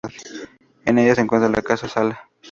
[0.85, 2.27] En ella se encuentra la Casa Sala.